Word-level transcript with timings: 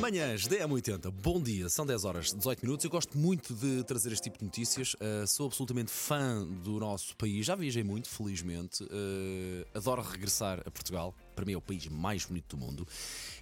Manhãs 0.00 0.48
DM80, 0.48 1.08
bom 1.22 1.40
dia, 1.40 1.68
são 1.68 1.86
10 1.86 2.04
horas 2.04 2.32
18 2.32 2.62
minutos. 2.62 2.84
Eu 2.84 2.90
gosto 2.90 3.16
muito 3.16 3.54
de 3.54 3.84
trazer 3.84 4.12
este 4.12 4.24
tipo 4.24 4.38
de 4.38 4.44
notícias. 4.44 4.94
Uh, 4.94 5.24
sou 5.26 5.46
absolutamente 5.46 5.90
fã 5.90 6.44
do 6.44 6.80
nosso 6.80 7.16
país, 7.16 7.46
já 7.46 7.54
viajei 7.54 7.84
muito, 7.84 8.08
felizmente. 8.08 8.82
Uh, 8.82 9.64
adoro 9.72 10.02
regressar 10.02 10.60
a 10.66 10.70
Portugal, 10.70 11.14
para 11.36 11.44
mim 11.44 11.52
é 11.52 11.56
o 11.56 11.60
país 11.60 11.86
mais 11.86 12.24
bonito 12.24 12.56
do 12.56 12.64
mundo. 12.64 12.86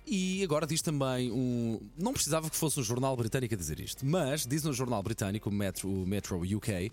E 0.06 0.44
agora 0.44 0.66
diz 0.66 0.82
também 0.82 1.32
um. 1.32 1.80
Não 1.96 2.12
precisava 2.12 2.50
que 2.50 2.56
fosse 2.56 2.78
um 2.78 2.82
jornal 2.82 3.16
britânico 3.16 3.54
a 3.54 3.56
dizer 3.56 3.80
isto, 3.80 4.04
mas 4.04 4.46
diz 4.46 4.62
no 4.62 4.74
jornal 4.74 5.02
britânico, 5.02 5.48
o 5.48 5.52
Metro, 5.52 5.88
o 5.88 6.06
Metro 6.06 6.38
UK, 6.38 6.92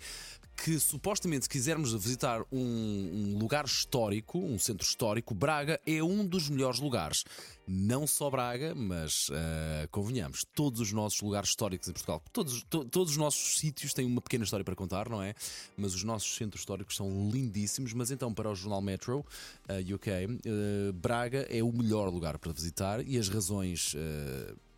que 0.64 0.78
supostamente, 0.80 1.46
se 1.46 1.50
quisermos 1.50 1.94
visitar 1.94 2.42
um, 2.52 2.60
um, 2.60 3.38
lugar 3.38 3.66
histórico, 3.66 4.40
um 4.40 4.60
centro 4.60 4.86
histórico, 4.86 5.34
Braga 5.34 5.80
é 5.86 6.04
um 6.04 6.26
dos 6.26 6.50
melhores 6.50 6.80
lugares. 6.80 7.24
Não 7.68 8.06
só 8.06 8.30
Braga, 8.30 8.76
mas 8.76 9.30
uh, 9.30 9.88
convenhamos, 9.92 10.46
todos 10.54 10.82
os 10.82 10.92
nossos 10.92 11.22
lugares 11.22 11.50
históricos 11.50 11.88
em 11.88 11.94
Portugal, 11.94 12.22
todos, 12.34 12.64
to, 12.64 12.84
todos 12.86 13.12
os 13.12 13.18
nossos 13.18 13.58
sítios 13.58 13.94
têm 13.94 14.06
uma 14.06 14.22
pequena 14.22 14.44
história 14.44 14.64
para 14.64 14.76
contar, 14.76 15.08
não 15.08 15.22
é? 15.22 15.34
Mas 15.78 15.94
os 15.94 16.04
nossos 16.04 16.36
centros 16.36 16.62
históricos 16.62 16.96
são 16.96 17.30
lindíssimos. 17.30 17.94
Mas 17.94 18.12
então, 18.12 18.34
para 18.34 18.50
o 18.50 18.56
jornal 18.56 18.82
Metro 18.82 19.20
uh, 19.20 19.96
UK, 19.96 20.10
uh, 20.26 20.94
Braga 20.94 21.48
é 21.50 21.64
o 21.64 21.72
melhor 21.72 22.10
lugar 22.10 22.38
para 22.38 22.52
visitar 22.52 23.06
e 23.06 23.18
as 23.18 23.30
razões. 23.30 23.96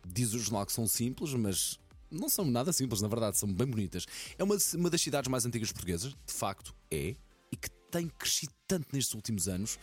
Diz 0.04 0.34
o 0.34 0.38
jornal 0.38 0.66
que 0.66 0.72
são 0.72 0.86
simples, 0.86 1.32
mas 1.34 1.78
não 2.12 2.28
são 2.28 2.44
nada 2.44 2.72
simples, 2.72 3.00
na 3.00 3.08
verdade, 3.08 3.38
são 3.38 3.52
bem 3.52 3.66
bonitas. 3.66 4.06
É 4.38 4.44
uma, 4.44 4.56
uma 4.74 4.90
das 4.90 5.00
cidades 5.00 5.28
mais 5.28 5.46
antigas 5.46 5.72
portuguesas, 5.72 6.12
de 6.12 6.32
facto 6.32 6.74
é, 6.90 7.16
e 7.50 7.56
que 7.56 7.68
tem 7.92 8.08
crescido 8.08 8.52
tanto 8.66 8.88
nestes 8.92 9.14
últimos 9.14 9.46
anos. 9.46 9.74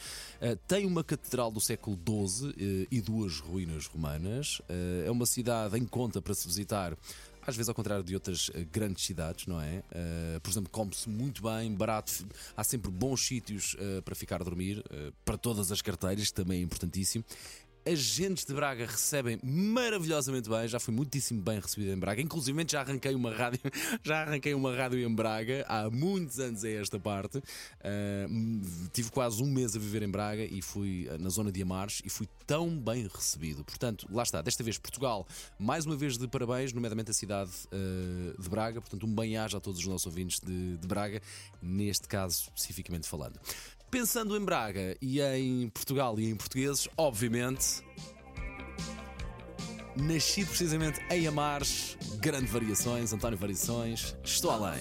Uh, 0.41 0.55
tem 0.67 0.85
uma 0.85 1.03
catedral 1.03 1.51
do 1.51 1.61
século 1.61 1.95
XII 1.95 2.47
uh, 2.47 2.55
eh, 2.57 2.87
e 2.89 2.99
duas 2.99 3.39
ruínas 3.39 3.85
romanas. 3.85 4.59
Uh, 4.61 5.05
é 5.05 5.11
uma 5.11 5.27
cidade 5.27 5.77
em 5.77 5.85
conta 5.85 6.19
para 6.19 6.33
se 6.33 6.47
visitar. 6.47 6.97
Às 7.45 7.55
vezes, 7.55 7.69
ao 7.69 7.75
contrário 7.75 8.03
de 8.03 8.15
outras 8.15 8.49
grandes 8.71 9.05
cidades, 9.05 9.47
não 9.47 9.59
é? 9.59 9.81
por 10.43 10.51
exemplo, 10.51 10.69
come-se 10.69 11.09
muito 11.09 11.41
bem, 11.41 11.73
barato, 11.73 12.27
há 12.55 12.63
sempre 12.63 12.91
bons 12.91 13.25
sítios 13.25 13.75
para 14.05 14.13
ficar 14.13 14.39
a 14.39 14.43
dormir, 14.43 14.83
para 15.25 15.35
todas 15.35 15.71
as 15.71 15.81
carteiras, 15.81 16.27
que 16.27 16.33
também 16.33 16.59
é 16.59 16.61
importantíssimo 16.61 17.25
agentes 17.89 18.45
de 18.45 18.53
Braga 18.53 18.85
recebem 18.85 19.39
maravilhosamente 19.43 20.49
bem. 20.49 20.67
Já 20.67 20.79
fui 20.79 20.93
muitíssimo 20.93 21.41
bem 21.41 21.59
recebido 21.59 21.91
em 21.91 21.97
Braga. 21.97 22.21
Inclusive 22.21 22.65
já 22.67 22.81
arranquei 22.81 23.15
uma 23.15 23.33
rádio, 23.33 23.59
já 24.03 24.21
arranquei 24.21 24.53
uma 24.53 24.75
rádio 24.75 24.99
em 24.99 25.13
Braga 25.13 25.65
há 25.67 25.89
muitos 25.89 26.39
anos 26.39 26.63
a 26.63 26.69
esta 26.69 26.99
parte. 26.99 27.37
Uh, 27.37 28.89
tive 28.93 29.09
quase 29.11 29.41
um 29.41 29.47
mês 29.47 29.75
a 29.75 29.79
viver 29.79 30.03
em 30.03 30.09
Braga 30.09 30.43
e 30.43 30.61
fui 30.61 31.07
ah, 31.09 31.17
na 31.17 31.29
zona 31.29 31.51
de 31.51 31.61
Amares 31.61 32.01
e 32.05 32.09
fui 32.09 32.27
tão 32.45 32.69
bem 32.77 33.07
recebido. 33.07 33.63
Portanto, 33.63 34.07
lá 34.11 34.23
está. 34.23 34.41
Desta 34.41 34.63
vez 34.63 34.77
Portugal, 34.77 35.25
mais 35.57 35.85
uma 35.85 35.95
vez 35.95 36.17
de 36.17 36.27
parabéns, 36.27 36.73
nomeadamente 36.73 37.11
a 37.11 37.13
cidade 37.13 37.51
uh, 37.73 38.41
de 38.41 38.49
Braga. 38.49 38.81
Portanto, 38.81 39.05
um 39.05 39.13
bem-aja 39.13 39.57
a 39.57 39.61
todos 39.61 39.79
os 39.79 39.87
nossos 39.87 40.05
ouvintes 40.05 40.39
de, 40.39 40.77
de 40.77 40.87
Braga, 40.87 41.21
neste 41.61 42.07
caso 42.07 42.43
especificamente 42.55 43.07
falando. 43.07 43.39
Pensando 43.91 44.37
em 44.37 44.45
Braga 44.45 44.95
e 45.01 45.19
em 45.19 45.67
Portugal 45.69 46.19
e 46.19 46.29
em 46.29 46.35
portugueses, 46.35 46.87
obviamente. 46.95 47.83
Nascido 49.95 50.47
precisamente 50.47 51.01
em 51.09 51.27
Amares, 51.27 51.97
grande 52.19 52.45
variações, 52.45 53.11
António 53.11 53.37
Variações, 53.37 54.15
estou 54.23 54.51
além. 54.51 54.79